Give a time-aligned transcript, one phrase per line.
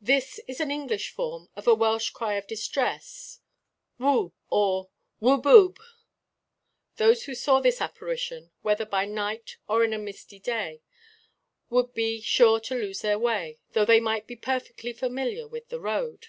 [0.00, 3.40] This is an English form of a Welsh cry of distress,
[3.98, 4.88] 'Wwb!' or
[5.20, 5.74] 'Ww bwb!'
[6.94, 10.84] Those who saw this apparition, whether by night or on a misty day,
[11.70, 15.80] would be sure to lose their way, though they might be perfectly familiar with the
[15.80, 16.28] road.